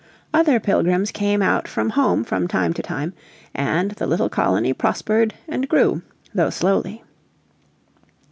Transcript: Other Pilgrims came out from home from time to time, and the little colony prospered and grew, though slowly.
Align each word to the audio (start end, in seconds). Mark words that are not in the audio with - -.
Other 0.33 0.59
Pilgrims 0.59 1.11
came 1.11 1.43
out 1.43 1.67
from 1.67 1.91
home 1.91 2.23
from 2.23 2.47
time 2.47 2.73
to 2.73 2.81
time, 2.81 3.13
and 3.53 3.91
the 3.91 4.07
little 4.07 4.29
colony 4.29 4.73
prospered 4.73 5.35
and 5.47 5.69
grew, 5.69 6.01
though 6.33 6.49
slowly. 6.49 7.03